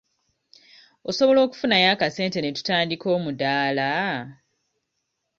[1.09, 3.91] Osobola okufunayo akasente ne tutandika omudaala?